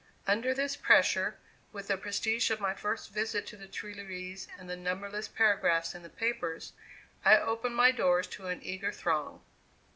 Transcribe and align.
Under 0.25 0.51
this 0.51 0.75
pressure, 0.75 1.37
with 1.71 1.85
the 1.89 1.95
prestige 1.95 2.49
of 2.49 2.59
my 2.59 2.73
first 2.73 3.11
visit 3.13 3.45
to 3.45 3.55
the 3.55 3.67
Tuileries 3.67 4.47
and 4.57 4.67
the 4.67 4.75
numberless 4.75 5.27
paragraphs 5.27 5.93
in 5.93 6.01
the 6.01 6.09
papers, 6.09 6.73
I 7.23 7.37
opened 7.37 7.75
my 7.75 7.91
doors 7.91 8.25
to 8.29 8.47
an 8.47 8.61
eager 8.63 8.91
throng. 8.91 9.43